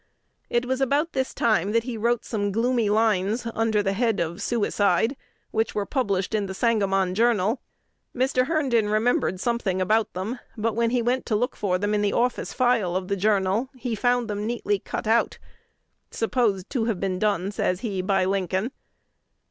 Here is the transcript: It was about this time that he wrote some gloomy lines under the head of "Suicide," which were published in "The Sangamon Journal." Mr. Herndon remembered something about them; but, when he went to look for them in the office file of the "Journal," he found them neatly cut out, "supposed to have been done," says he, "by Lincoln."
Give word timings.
It 0.49 0.65
was 0.65 0.81
about 0.81 1.13
this 1.13 1.31
time 1.31 1.73
that 1.73 1.83
he 1.83 1.95
wrote 1.95 2.25
some 2.25 2.51
gloomy 2.51 2.89
lines 2.89 3.45
under 3.53 3.83
the 3.83 3.93
head 3.93 4.19
of 4.19 4.41
"Suicide," 4.41 5.15
which 5.51 5.75
were 5.75 5.85
published 5.85 6.33
in 6.33 6.47
"The 6.47 6.55
Sangamon 6.55 7.13
Journal." 7.13 7.61
Mr. 8.15 8.47
Herndon 8.47 8.89
remembered 8.89 9.39
something 9.39 9.79
about 9.79 10.11
them; 10.13 10.39
but, 10.57 10.75
when 10.75 10.89
he 10.89 11.03
went 11.03 11.27
to 11.27 11.35
look 11.35 11.55
for 11.55 11.77
them 11.77 11.93
in 11.93 12.01
the 12.01 12.13
office 12.13 12.51
file 12.51 12.95
of 12.95 13.09
the 13.09 13.15
"Journal," 13.15 13.69
he 13.75 13.93
found 13.93 14.27
them 14.27 14.47
neatly 14.47 14.79
cut 14.79 15.05
out, 15.05 15.37
"supposed 16.09 16.71
to 16.71 16.85
have 16.85 16.99
been 16.99 17.19
done," 17.19 17.51
says 17.51 17.81
he, 17.81 18.01
"by 18.01 18.25
Lincoln." 18.25 18.71